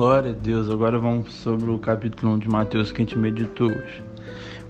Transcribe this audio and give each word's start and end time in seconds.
Glória 0.00 0.30
a 0.30 0.32
Deus. 0.32 0.70
Agora 0.70 0.98
vamos 0.98 1.30
sobre 1.34 1.70
o 1.70 1.78
capítulo 1.78 2.32
1 2.32 2.38
de 2.38 2.48
Mateus 2.48 2.90
que 2.90 3.02
a 3.02 3.04
gente 3.04 3.18
meditou 3.18 3.68
hoje. 3.68 4.02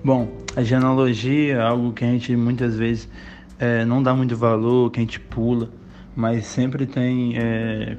Bom, 0.03 0.37
a 0.57 0.63
genealogia 0.65 1.55
é 1.55 1.61
algo 1.61 1.93
que 1.93 2.05
a 2.05 2.09
gente 2.09 2.35
muitas 2.35 2.77
vezes 2.77 3.09
é, 3.57 3.85
não 3.85 4.03
dá 4.03 4.13
muito 4.13 4.37
valor, 4.37 4.91
que 4.91 4.99
a 4.99 5.03
gente 5.03 5.21
pula, 5.21 5.71
mas 6.17 6.47
sempre 6.47 6.85
tem 6.85 7.39
é, 7.39 7.97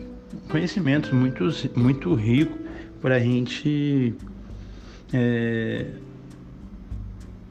conhecimentos 0.49 1.12
muito, 1.12 1.48
muito 1.73 2.13
ricos 2.16 2.59
para 3.02 3.16
a 3.16 3.20
gente 3.21 4.13
é, 5.13 5.86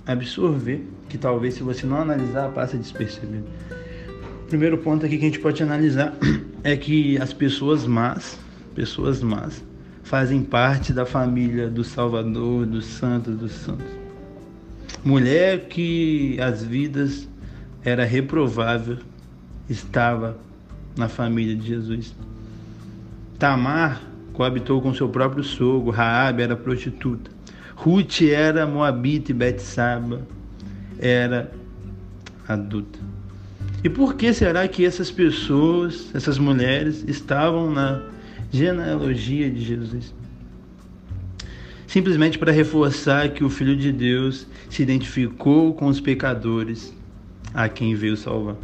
absorver, 0.07 0.87
que 1.09 1.17
talvez 1.17 1.55
se 1.55 1.62
você 1.62 1.87
não 1.87 2.03
analisar, 2.03 2.51
passa 2.51 2.77
despercebido. 2.77 3.47
O 4.42 4.47
primeiro 4.47 4.77
ponto 4.77 5.06
aqui 5.06 5.17
que 5.17 5.25
a 5.25 5.28
gente 5.28 5.41
pode 5.41 5.62
analisar 5.62 6.12
é 6.62 6.77
que 6.77 7.17
as 7.17 7.33
pessoas 7.33 7.87
más, 7.87 8.39
pessoas 8.75 9.23
más, 9.23 9.70
fazem 10.10 10.42
parte 10.42 10.92
da 10.92 11.06
família 11.06 11.70
do 11.70 11.84
Salvador, 11.84 12.66
dos 12.66 12.84
santos, 12.84 13.37
dos 13.37 13.52
santos. 13.52 13.87
Mulher 15.05 15.69
que 15.69 16.36
as 16.41 16.64
vidas 16.64 17.28
era 17.84 18.05
reprovável, 18.05 18.98
estava 19.69 20.36
na 20.96 21.09
família 21.09 21.55
de 21.55 21.64
Jesus. 21.64 22.12
Tamar 23.38 24.02
coabitou 24.33 24.83
com 24.83 24.92
seu 24.92 25.09
próprio 25.09 25.45
sogro, 25.45 25.92
Raabe 25.92 26.42
era 26.42 26.56
prostituta. 26.56 27.30
Ruth 27.77 28.22
era 28.22 28.66
moabita 28.66 29.30
e 29.30 29.34
Betsaba 29.34 30.22
era 30.98 31.52
adulta. 32.48 32.98
E 33.84 33.88
por 33.88 34.16
que 34.16 34.34
será 34.34 34.66
que 34.66 34.84
essas 34.84 35.08
pessoas, 35.08 36.12
essas 36.12 36.36
mulheres, 36.36 37.05
estavam 37.06 37.70
na 37.70 38.02
genealogia 38.51 39.51
de 39.51 39.61
Jesus? 39.61 40.15
Simplesmente 41.87 42.39
para 42.39 42.53
reforçar 42.53 43.31
que 43.31 43.42
o 43.42 43.51
Filho 43.51 43.77
de 43.77 43.91
Deus 43.91 44.47
se 44.69 44.83
identificou 44.83 45.75
com 45.75 45.87
os 45.87 46.01
pecadores 46.01 46.95
a 47.53 47.69
quem 47.69 47.95
veio 47.95 48.17
salvar. 48.17 48.57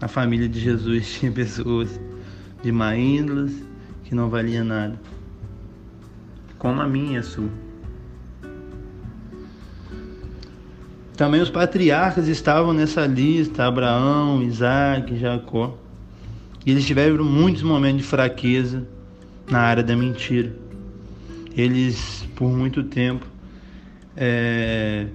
A 0.00 0.08
família 0.08 0.48
de 0.48 0.58
Jesus 0.58 1.12
tinha 1.18 1.30
pessoas 1.30 2.00
de 2.62 2.72
má 2.72 2.96
índole 2.96 3.54
que 4.04 4.14
não 4.14 4.28
valia 4.28 4.64
nada, 4.64 4.98
como 6.58 6.80
a 6.80 6.88
minha 6.88 7.14
e 7.14 7.16
a 7.16 7.22
sua. 7.22 7.50
Também 11.16 11.40
os 11.40 11.50
patriarcas 11.50 12.28
estavam 12.28 12.72
nessa 12.72 13.06
lista: 13.06 13.64
Abraão, 13.64 14.42
Isaac, 14.42 15.16
Jacó. 15.18 15.78
E 16.64 16.70
eles 16.70 16.86
tiveram 16.86 17.24
muitos 17.24 17.62
momentos 17.62 18.02
de 18.02 18.08
fraqueza 18.08 18.86
na 19.50 19.60
área 19.60 19.82
da 19.82 19.96
mentira. 19.96 20.52
Eles, 21.56 22.26
por 22.34 22.50
muito 22.50 22.82
tempo, 22.84 23.26
é, 24.16 25.06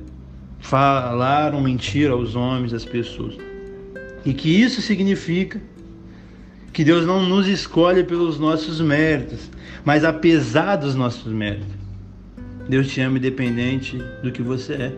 falaram 0.59 1.61
mentira 1.61 2.13
aos 2.13 2.35
homens, 2.35 2.73
às 2.73 2.85
pessoas. 2.85 3.37
E 4.25 4.33
que 4.33 4.49
isso 4.49 4.81
significa 4.81 5.61
que 6.73 6.83
Deus 6.83 7.07
não 7.07 7.25
nos 7.25 7.47
escolhe 7.47 8.03
pelos 8.03 8.37
nossos 8.37 8.79
méritos, 8.79 9.49
mas 9.83 10.03
apesar 10.03 10.75
dos 10.75 10.93
nossos 10.93 11.31
méritos. 11.31 11.75
Deus 12.69 12.87
te 12.87 13.01
ama 13.01 13.17
independente 13.17 13.97
do 14.21 14.31
que 14.31 14.43
você 14.43 14.73
é. 14.73 14.93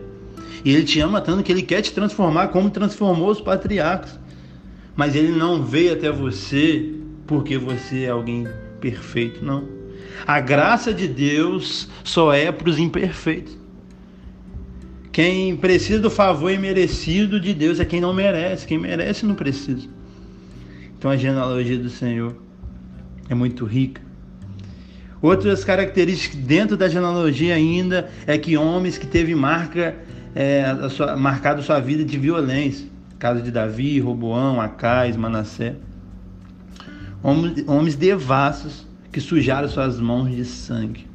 E 0.62 0.74
Ele 0.74 0.84
te 0.84 1.00
ama 1.00 1.22
tanto 1.22 1.42
que 1.42 1.50
Ele 1.50 1.62
quer 1.62 1.80
te 1.80 1.92
transformar 1.92 2.48
como 2.48 2.68
transformou 2.68 3.30
os 3.30 3.40
patriarcas. 3.40 4.19
Mas 5.00 5.16
Ele 5.16 5.32
não 5.32 5.62
veio 5.62 5.94
até 5.94 6.12
você 6.12 6.92
porque 7.26 7.56
você 7.56 8.02
é 8.02 8.10
alguém 8.10 8.46
perfeito, 8.82 9.42
não. 9.42 9.66
A 10.26 10.40
graça 10.40 10.92
de 10.92 11.08
Deus 11.08 11.88
só 12.04 12.34
é 12.34 12.52
para 12.52 12.68
os 12.68 12.78
imperfeitos. 12.78 13.56
Quem 15.10 15.56
precisa 15.56 16.00
do 16.00 16.10
favor 16.10 16.52
imerecido 16.52 17.40
de 17.40 17.54
Deus 17.54 17.80
é 17.80 17.84
quem 17.86 17.98
não 17.98 18.12
merece. 18.12 18.66
Quem 18.66 18.76
merece 18.76 19.24
não 19.24 19.34
precisa. 19.34 19.88
Então 20.98 21.10
a 21.10 21.16
genealogia 21.16 21.78
do 21.78 21.88
Senhor 21.88 22.36
é 23.30 23.34
muito 23.34 23.64
rica. 23.64 24.02
Outras 25.22 25.64
características 25.64 26.38
dentro 26.40 26.76
da 26.76 26.90
genealogia 26.90 27.54
ainda 27.54 28.10
é 28.26 28.36
que 28.36 28.54
homens 28.54 28.98
que 28.98 29.06
teve 29.06 29.34
marca 29.34 29.96
é, 30.34 30.62
a 30.62 30.90
sua, 30.90 31.16
marcado 31.16 31.62
sua 31.62 31.80
vida 31.80 32.04
de 32.04 32.18
violência. 32.18 32.99
Caso 33.20 33.42
de 33.42 33.50
Davi, 33.50 34.00
Roboão, 34.00 34.62
Acais, 34.62 35.14
Manassé. 35.14 35.76
Homens, 37.22 37.62
homens 37.68 37.94
devassos 37.94 38.86
que 39.12 39.20
sujaram 39.20 39.68
suas 39.68 40.00
mãos 40.00 40.34
de 40.34 40.42
sangue. 40.42 41.06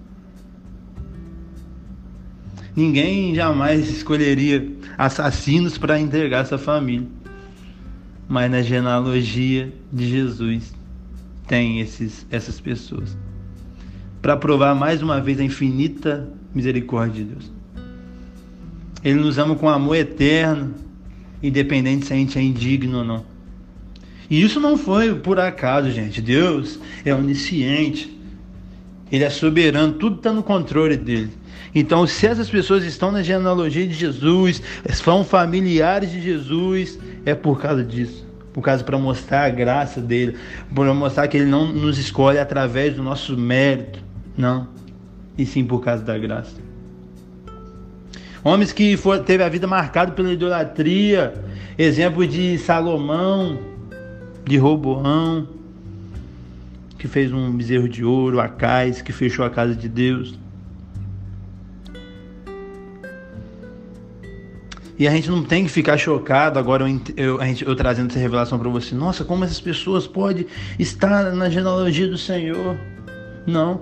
Ninguém 2.76 3.34
jamais 3.34 3.90
escolheria 3.90 4.72
assassinos 5.00 5.80
para 5.80 6.00
entregar 6.00 6.44
essa 6.44 6.60
família. 6.60 7.08
Mas 8.30 8.52
na 8.52 8.62
genealogia 8.62 9.74
de 9.92 10.08
Jesus 10.08 10.76
tem 11.48 11.80
esses, 11.80 12.28
essas 12.30 12.60
pessoas. 12.62 13.18
Para 14.22 14.38
provar 14.38 14.76
mais 14.76 15.02
uma 15.02 15.20
vez 15.20 15.40
a 15.40 15.44
infinita 15.44 16.30
misericórdia 16.54 17.26
de 17.26 17.32
Deus. 17.32 17.52
Ele 19.04 19.20
nos 19.20 19.40
ama 19.40 19.56
com 19.56 19.68
amor 19.68 19.96
eterno, 19.96 20.85
independente 21.42 22.06
se 22.06 22.14
a 22.14 22.16
gente 22.16 22.38
é 22.38 22.42
indigno 22.42 23.00
ou 23.00 23.04
não. 23.04 23.26
E 24.30 24.42
isso 24.42 24.60
não 24.60 24.78
foi 24.78 25.14
por 25.16 25.40
acaso, 25.40 25.92
gente. 25.92 26.22
Deus 26.22 26.80
é 27.04 27.14
onisciente. 27.14 28.16
Ele 29.12 29.24
é 29.24 29.30
soberano, 29.30 29.94
tudo 29.94 30.18
está 30.18 30.34
no 30.34 30.42
controle 30.42 30.98
dele. 30.98 31.32
Então, 31.74 32.08
se 32.08 32.26
essas 32.26 32.50
pessoas 32.50 32.84
estão 32.84 33.12
na 33.12 33.22
genealogia 33.22 33.86
de 33.86 33.94
Jesus, 33.94 34.62
são 34.94 35.24
familiares 35.24 36.12
de 36.12 36.22
Jesus, 36.22 36.98
é 37.26 37.36
por 37.36 37.62
causa 37.62 37.84
disso. 37.84 38.26
Por 38.54 38.62
causa 38.62 38.84
para 38.84 38.98
mostrar 38.98 39.44
a 39.44 39.50
graça 39.50 40.00
dele, 40.00 40.38
para 40.74 40.94
mostrar 40.94 41.28
que 41.28 41.38
ele 41.38 41.46
não 41.46 41.72
nos 41.72 41.98
escolhe 41.98 42.40
através 42.40 42.96
do 42.96 43.04
nosso 43.04 43.38
mérito, 43.38 44.00
não, 44.38 44.70
e 45.38 45.46
sim 45.46 45.66
por 45.66 45.84
causa 45.84 46.04
da 46.04 46.18
graça. 46.18 46.56
Homens 48.48 48.72
que 48.72 48.96
for, 48.96 49.18
teve 49.24 49.44
a 49.44 49.50
vida 49.50 49.66
marcada 49.66 50.12
pela 50.12 50.32
idolatria, 50.32 51.34
exemplo 51.80 52.28
de 52.28 52.60
Salomão, 52.60 53.58
de 54.44 54.56
Roboão, 54.56 55.48
que 57.00 57.08
fez 57.08 57.34
um 57.34 57.52
bezerro 57.58 57.90
de 57.90 58.06
ouro, 58.06 58.40
Acais, 58.40 59.02
que 59.02 59.12
fechou 59.12 59.44
a 59.44 59.50
casa 59.50 59.74
de 59.74 59.90
Deus. 59.90 60.38
E 65.00 65.08
a 65.08 65.12
gente 65.12 65.28
não 65.28 65.44
tem 65.44 65.64
que 65.64 65.72
ficar 65.72 65.98
chocado 65.98 66.60
agora 66.60 66.88
eu, 66.88 67.02
eu, 67.18 67.42
gente, 67.42 67.66
eu 67.66 67.76
trazendo 67.76 68.12
essa 68.12 68.20
revelação 68.20 68.60
para 68.60 68.70
você. 68.70 68.94
Nossa, 68.94 69.26
como 69.26 69.44
essas 69.44 69.60
pessoas 69.60 70.06
podem 70.06 70.46
estar 70.78 71.32
na 71.34 71.50
genealogia 71.50 72.08
do 72.08 72.18
Senhor? 72.18 72.78
Não, 73.48 73.82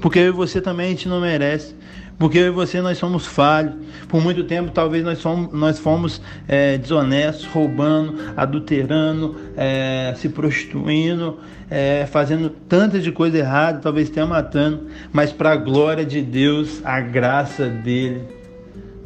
porque 0.00 0.20
eu 0.20 0.28
e 0.28 0.30
você 0.30 0.60
também 0.60 0.86
a 0.86 0.90
gente 0.90 1.08
não 1.08 1.20
merece. 1.20 1.74
Porque 2.18 2.38
eu 2.38 2.46
e 2.46 2.50
você 2.50 2.80
nós 2.80 2.96
somos 2.96 3.26
falhos. 3.26 3.74
Por 4.08 4.22
muito 4.22 4.44
tempo 4.44 4.70
talvez 4.70 5.04
nós 5.04 5.20
fomos, 5.20 5.52
nós 5.52 5.78
fomos 5.78 6.20
é, 6.46 6.78
desonestos, 6.78 7.44
roubando, 7.46 8.14
adulterando, 8.36 9.36
é, 9.56 10.14
se 10.16 10.28
prostituindo, 10.28 11.38
é, 11.68 12.06
fazendo 12.06 12.48
tantas 12.48 13.02
de 13.02 13.10
coisa 13.10 13.38
errada, 13.38 13.80
talvez 13.80 14.10
até 14.10 14.24
matando. 14.24 14.86
Mas 15.12 15.32
para 15.32 15.52
a 15.52 15.56
glória 15.56 16.04
de 16.04 16.22
Deus, 16.22 16.84
a 16.84 17.00
graça 17.00 17.68
dele 17.68 18.22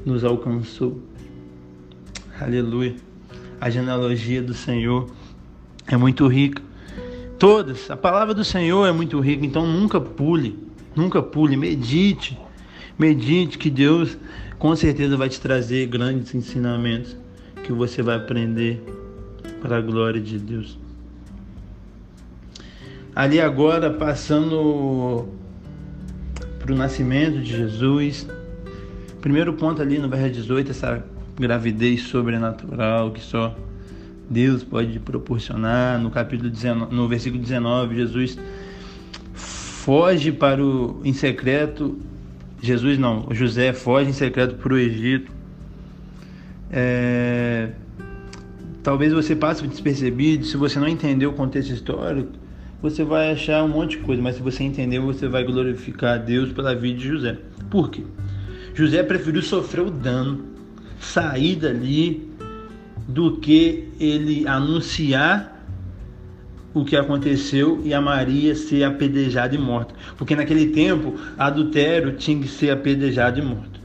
nos 0.04 0.22
alcançou. 0.22 1.00
Aleluia. 2.38 2.94
A 3.60 3.70
genealogia 3.70 4.42
do 4.42 4.54
Senhor 4.54 5.10
é 5.86 5.96
muito 5.96 6.26
rica. 6.28 6.62
Todas, 7.38 7.90
a 7.90 7.96
palavra 7.96 8.34
do 8.34 8.44
Senhor 8.44 8.86
é 8.86 8.92
muito 8.92 9.18
rica, 9.20 9.46
então 9.46 9.64
nunca 9.64 10.00
pule, 10.00 10.58
nunca 10.94 11.22
pule, 11.22 11.56
medite 11.56 12.36
Medite 12.98 13.58
que 13.58 13.70
Deus 13.70 14.18
com 14.58 14.74
certeza 14.74 15.16
vai 15.16 15.28
te 15.28 15.40
trazer 15.40 15.86
grandes 15.86 16.34
ensinamentos 16.34 17.16
que 17.62 17.72
você 17.72 18.02
vai 18.02 18.16
aprender 18.16 18.82
para 19.60 19.76
a 19.76 19.80
glória 19.80 20.20
de 20.20 20.38
Deus. 20.38 20.76
Ali 23.14 23.40
agora, 23.40 23.90
passando 23.90 25.28
para 26.58 26.72
o 26.72 26.76
nascimento 26.76 27.40
de 27.40 27.56
Jesus, 27.56 28.28
primeiro 29.20 29.52
ponto 29.52 29.80
ali 29.80 29.98
no 29.98 30.08
verso 30.08 30.30
18, 30.30 30.70
essa 30.70 31.04
gravidez 31.38 32.02
sobrenatural 32.02 33.12
que 33.12 33.20
só 33.20 33.56
Deus 34.28 34.64
pode 34.64 34.98
proporcionar. 34.98 36.00
No 36.00 36.10
capítulo 36.10 36.50
19, 36.50 36.94
no 36.94 37.08
versículo 37.08 37.42
19, 37.42 37.96
Jesus 37.96 38.38
foge 39.34 40.32
para 40.32 40.62
o 40.62 41.00
em 41.04 41.12
secreto 41.12 41.96
Jesus 42.60 42.98
não, 42.98 43.28
José 43.30 43.72
foge 43.72 44.10
em 44.10 44.12
secreto 44.12 44.56
para 44.56 44.74
o 44.74 44.78
Egito. 44.78 45.30
É, 46.70 47.70
talvez 48.82 49.12
você 49.12 49.34
passe 49.34 49.66
despercebido 49.66 50.44
se 50.44 50.56
você 50.56 50.78
não 50.78 50.88
entender 50.88 51.26
o 51.26 51.32
contexto 51.32 51.70
histórico. 51.72 52.32
você 52.82 53.02
vai 53.02 53.32
achar 53.32 53.64
um 53.64 53.68
monte 53.68 53.96
de 53.96 53.98
coisa, 53.98 54.22
mas 54.22 54.36
se 54.36 54.42
você 54.42 54.62
entender, 54.62 54.98
você 54.98 55.28
vai 55.28 55.44
glorificar 55.44 56.14
a 56.14 56.18
Deus 56.18 56.52
pela 56.52 56.74
vida 56.74 56.98
de 56.98 57.08
José. 57.08 57.38
Por 57.70 57.90
quê? 57.90 58.02
José 58.74 59.02
preferiu 59.02 59.42
sofrer 59.42 59.82
o 59.84 59.90
dano, 59.90 60.44
sair 61.00 61.56
dali, 61.56 62.28
do 63.08 63.38
que 63.38 63.88
ele 63.98 64.46
anunciar 64.46 65.57
o 66.74 66.84
que 66.84 66.96
aconteceu 66.96 67.80
e 67.84 67.94
a 67.94 68.00
Maria 68.00 68.54
ser 68.54 68.84
apedrejada 68.84 69.54
e 69.54 69.58
morta. 69.58 69.94
Porque 70.16 70.36
naquele 70.36 70.66
tempo, 70.66 71.14
adultério 71.36 72.12
tinha 72.12 72.40
que 72.40 72.48
ser 72.48 72.70
apedrejado 72.70 73.38
e 73.38 73.42
morto. 73.42 73.78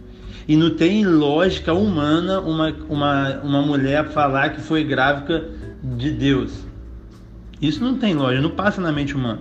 E 0.47 0.57
não 0.57 0.71
tem 0.71 1.05
lógica 1.05 1.73
humana 1.73 2.39
uma, 2.41 2.69
uma, 2.89 3.39
uma 3.41 3.61
mulher 3.61 4.09
falar 4.09 4.49
que 4.49 4.61
foi 4.61 4.83
grávida 4.83 5.49
de 5.81 6.11
Deus. 6.11 6.65
Isso 7.61 7.83
não 7.83 7.97
tem 7.97 8.13
lógica, 8.13 8.41
não 8.41 8.49
passa 8.49 8.81
na 8.81 8.91
mente 8.91 9.15
humana. 9.15 9.39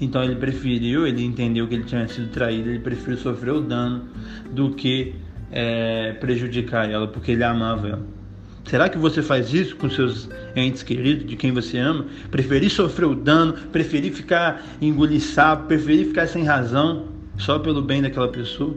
Então 0.00 0.22
ele 0.22 0.36
preferiu, 0.36 1.06
ele 1.06 1.24
entendeu 1.24 1.66
que 1.66 1.74
ele 1.74 1.84
tinha 1.84 2.06
sido 2.08 2.28
traído, 2.28 2.68
ele 2.68 2.80
preferiu 2.80 3.16
sofrer 3.16 3.54
o 3.54 3.60
dano 3.60 4.04
do 4.52 4.70
que 4.70 5.14
é, 5.50 6.12
prejudicar 6.14 6.90
ela, 6.90 7.08
porque 7.08 7.32
ele 7.32 7.44
amava 7.44 7.88
ela. 7.88 8.13
Será 8.64 8.88
que 8.88 8.96
você 8.96 9.22
faz 9.22 9.52
isso 9.52 9.76
com 9.76 9.90
seus 9.90 10.28
entes 10.56 10.82
queridos, 10.82 11.26
de 11.26 11.36
quem 11.36 11.52
você 11.52 11.78
ama? 11.78 12.06
Preferir 12.30 12.70
sofrer 12.70 13.06
o 13.06 13.14
dano, 13.14 13.52
preferir 13.70 14.12
ficar 14.12 14.64
engolir 14.80 15.20
sapo, 15.20 15.66
preferir 15.66 16.06
ficar 16.06 16.26
sem 16.26 16.44
razão, 16.44 17.08
só 17.36 17.58
pelo 17.58 17.82
bem 17.82 18.00
daquela 18.00 18.28
pessoa? 18.28 18.74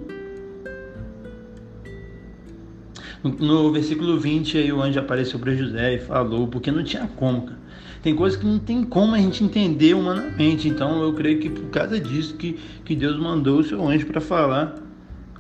No, 3.24 3.72
versículo 3.72 4.20
20, 4.20 4.58
aí 4.58 4.72
o 4.72 4.82
anjo 4.82 5.00
apareceu 5.00 5.40
para 5.40 5.56
José 5.56 5.96
e 5.96 6.00
falou, 6.00 6.48
porque 6.48 6.72
não 6.72 6.84
tinha 6.84 7.08
como, 7.16 7.44
cara. 7.44 7.68
Tem 8.04 8.16
coisas 8.16 8.40
que 8.40 8.46
não 8.46 8.60
tem 8.60 8.84
como 8.84 9.16
a 9.16 9.18
gente 9.18 9.44
entender 9.44 9.94
humanamente. 9.94 10.68
Então 10.68 11.02
eu 11.02 11.14
creio 11.14 11.40
que 11.40 11.50
por 11.50 11.70
causa 11.70 12.00
disso 12.00 12.36
que, 12.36 12.60
que 12.86 12.96
Deus 12.96 13.18
mandou 13.18 13.60
o 13.60 13.64
seu 13.64 13.86
anjo 13.86 14.06
para 14.06 14.22
falar 14.22 14.76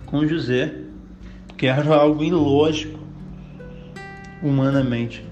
com 0.05 0.25
José, 0.25 0.73
que 1.55 1.67
era 1.67 1.95
algo 1.95 2.23
ilógico 2.23 2.96
humanamente. 4.41 5.23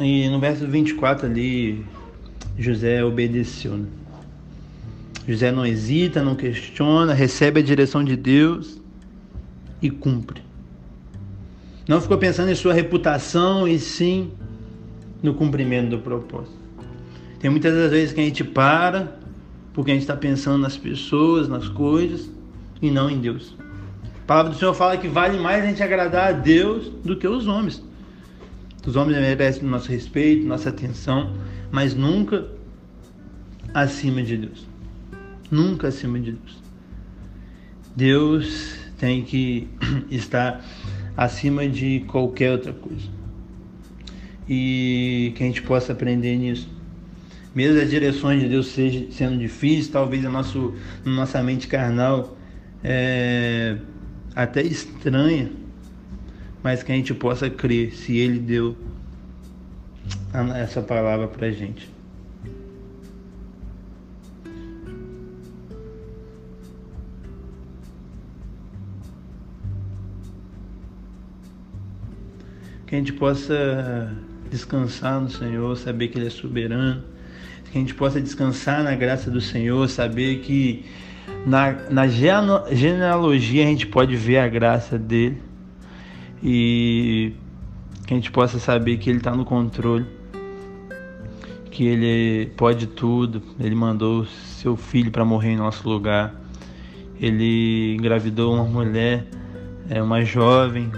E 0.00 0.28
no 0.28 0.40
verso 0.40 0.66
24 0.66 1.26
ali, 1.26 1.84
José 2.58 3.04
obedeceu. 3.04 3.76
Né? 3.76 3.86
José 5.26 5.52
não 5.52 5.64
hesita, 5.64 6.22
não 6.22 6.34
questiona, 6.34 7.14
recebe 7.14 7.60
a 7.60 7.62
direção 7.62 8.02
de 8.02 8.16
Deus 8.16 8.80
e 9.80 9.90
cumpre. 9.90 10.42
Não 11.86 12.00
ficou 12.00 12.18
pensando 12.18 12.50
em 12.50 12.54
sua 12.54 12.72
reputação 12.72 13.66
e 13.66 13.78
sim 13.78 14.32
no 15.22 15.34
cumprimento 15.34 15.90
do 15.90 15.98
propósito. 15.98 16.56
Tem 17.38 17.50
muitas 17.50 17.74
das 17.74 17.90
vezes 17.90 18.12
que 18.12 18.20
a 18.20 18.24
gente 18.24 18.44
para 18.44 19.18
porque 19.72 19.90
a 19.90 19.94
gente 19.94 20.02
está 20.02 20.16
pensando 20.16 20.58
nas 20.58 20.76
pessoas, 20.76 21.48
nas 21.48 21.68
coisas 21.68 22.30
e 22.80 22.90
não 22.90 23.08
em 23.08 23.20
Deus. 23.20 23.56
Palavra 24.32 24.52
do 24.52 24.58
Senhor 24.58 24.72
fala 24.72 24.96
que 24.96 25.08
vale 25.08 25.38
mais 25.38 25.62
a 25.62 25.66
gente 25.66 25.82
agradar 25.82 26.30
a 26.30 26.32
Deus 26.32 26.88
do 27.04 27.14
que 27.18 27.28
os 27.28 27.46
homens. 27.46 27.84
Os 28.86 28.96
homens 28.96 29.18
merecem 29.18 29.62
nosso 29.64 29.90
respeito, 29.90 30.46
nossa 30.46 30.70
atenção, 30.70 31.34
mas 31.70 31.94
nunca 31.94 32.46
acima 33.74 34.22
de 34.22 34.38
Deus. 34.38 34.66
Nunca 35.50 35.88
acima 35.88 36.18
de 36.18 36.32
Deus. 36.32 36.62
Deus 37.94 38.78
tem 38.96 39.22
que 39.22 39.68
estar 40.10 40.64
acima 41.14 41.68
de 41.68 42.00
qualquer 42.08 42.52
outra 42.52 42.72
coisa. 42.72 43.10
E 44.48 45.34
que 45.36 45.42
a 45.42 45.46
gente 45.46 45.60
possa 45.60 45.92
aprender 45.92 46.38
nisso. 46.38 46.70
Mesmo 47.54 47.78
as 47.78 47.90
direções 47.90 48.40
de 48.40 48.48
Deus 48.48 48.68
sendo 49.10 49.36
difíceis, 49.36 49.88
talvez 49.88 50.24
a 50.24 50.30
nosso, 50.30 50.72
nossa 51.04 51.42
mente 51.42 51.68
carnal 51.68 52.34
é, 52.82 53.76
até 54.34 54.62
estranha, 54.62 55.50
mas 56.62 56.82
que 56.82 56.92
a 56.92 56.94
gente 56.94 57.12
possa 57.12 57.50
crer 57.50 57.92
se 57.92 58.16
Ele 58.16 58.38
deu 58.38 58.76
essa 60.56 60.80
palavra 60.80 61.28
para 61.28 61.50
gente. 61.50 61.90
Que 72.86 72.96
a 72.96 72.98
gente 72.98 73.12
possa 73.14 74.14
descansar 74.50 75.20
no 75.20 75.30
Senhor, 75.30 75.76
saber 75.76 76.08
que 76.08 76.18
Ele 76.18 76.26
é 76.26 76.30
soberano, 76.30 77.02
que 77.70 77.78
a 77.78 77.80
gente 77.80 77.94
possa 77.94 78.20
descansar 78.20 78.84
na 78.84 78.94
graça 78.94 79.30
do 79.30 79.40
Senhor, 79.40 79.88
saber 79.88 80.40
que 80.40 80.84
na, 81.46 81.72
na 81.90 82.06
genealogia 82.08 83.64
a 83.64 83.66
gente 83.66 83.86
pode 83.86 84.16
ver 84.16 84.38
a 84.38 84.48
graça 84.48 84.98
dele 84.98 85.42
e 86.42 87.32
que 88.06 88.14
a 88.14 88.16
gente 88.16 88.30
possa 88.30 88.58
saber 88.58 88.98
que 88.98 89.08
ele 89.08 89.18
está 89.18 89.34
no 89.34 89.44
controle, 89.44 90.06
que 91.70 91.84
ele 91.86 92.50
pode 92.56 92.86
tudo, 92.86 93.42
ele 93.58 93.74
mandou 93.74 94.26
seu 94.26 94.76
filho 94.76 95.10
para 95.10 95.24
morrer 95.24 95.50
em 95.50 95.56
nosso 95.56 95.88
lugar, 95.88 96.34
ele 97.20 97.94
engravidou 97.94 98.54
uma 98.54 98.64
mulher, 98.64 99.26
é, 99.88 100.02
uma 100.02 100.24
jovem 100.24 100.90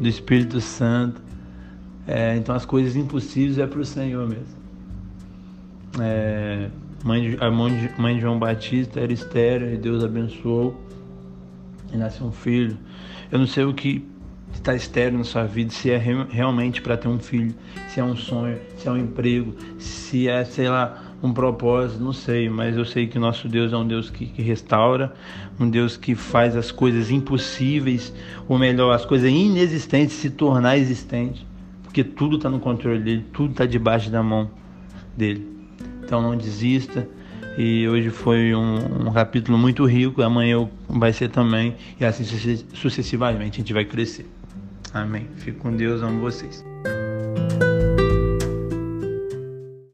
do 0.00 0.08
Espírito 0.08 0.60
Santo, 0.60 1.22
é, 2.06 2.36
então 2.36 2.54
as 2.54 2.64
coisas 2.64 2.96
impossíveis 2.96 3.58
é 3.58 3.66
para 3.66 3.80
o 3.80 3.84
Senhor 3.84 4.28
mesmo. 4.28 4.60
É, 6.00 6.68
mãe 7.04 7.30
de, 7.30 7.44
a 7.44 7.50
mãe 7.50 7.76
de, 7.76 8.00
mãe 8.00 8.14
de 8.14 8.20
João 8.20 8.38
Batista 8.38 9.00
era 9.00 9.12
estéreo 9.12 9.72
e 9.72 9.76
Deus 9.76 10.04
abençoou 10.04 10.78
e 11.92 11.96
nasceu 11.96 12.26
um 12.26 12.32
filho. 12.32 12.76
Eu 13.30 13.38
não 13.38 13.46
sei 13.46 13.64
o 13.64 13.72
que 13.72 14.04
está 14.52 14.74
estéreo 14.74 15.16
na 15.16 15.24
sua 15.24 15.44
vida, 15.44 15.70
se 15.70 15.90
é 15.90 15.96
re, 15.96 16.12
realmente 16.30 16.82
para 16.82 16.96
ter 16.96 17.08
um 17.08 17.18
filho, 17.18 17.54
se 17.88 18.00
é 18.00 18.04
um 18.04 18.16
sonho, 18.16 18.58
se 18.76 18.88
é 18.88 18.90
um 18.90 18.96
emprego, 18.96 19.54
se 19.78 20.28
é, 20.28 20.44
sei 20.44 20.68
lá, 20.68 21.02
um 21.22 21.32
propósito, 21.32 22.02
não 22.02 22.12
sei, 22.12 22.48
mas 22.48 22.76
eu 22.76 22.84
sei 22.84 23.06
que 23.06 23.18
nosso 23.18 23.48
Deus 23.48 23.72
é 23.72 23.76
um 23.76 23.86
Deus 23.86 24.10
que, 24.10 24.26
que 24.26 24.42
restaura, 24.42 25.14
um 25.58 25.68
Deus 25.68 25.96
que 25.96 26.14
faz 26.14 26.56
as 26.56 26.72
coisas 26.72 27.10
impossíveis, 27.10 28.12
ou 28.48 28.58
melhor, 28.58 28.92
as 28.92 29.04
coisas 29.04 29.30
inexistentes 29.30 30.16
se 30.16 30.30
tornar 30.30 30.78
existentes, 30.78 31.44
porque 31.82 32.02
tudo 32.02 32.36
está 32.36 32.48
no 32.48 32.58
controle 32.58 33.00
dele, 33.00 33.26
tudo 33.32 33.52
está 33.52 33.66
debaixo 33.66 34.10
da 34.10 34.22
mão 34.22 34.50
dele. 35.16 35.59
Então 36.10 36.20
não 36.20 36.36
desista. 36.36 37.06
E 37.56 37.86
hoje 37.86 38.10
foi 38.10 38.52
um, 38.52 39.06
um 39.06 39.12
capítulo 39.12 39.56
muito 39.56 39.84
rico, 39.84 40.22
amanhã 40.22 40.68
vai 40.88 41.12
ser 41.12 41.28
também, 41.30 41.76
e 42.00 42.04
assim 42.04 42.24
sucessivamente 42.74 43.54
a 43.54 43.58
gente 43.58 43.72
vai 43.72 43.84
crescer. 43.84 44.28
Amém. 44.92 45.28
Fique 45.36 45.58
com 45.60 45.70
Deus, 45.76 46.02
amo 46.02 46.20
vocês. 46.20 46.64